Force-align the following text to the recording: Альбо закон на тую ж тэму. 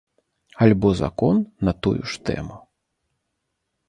Альбо 0.65 0.89
закон 1.01 1.35
на 1.69 1.73
тую 1.87 2.01
ж 2.13 2.21
тэму. 2.31 2.57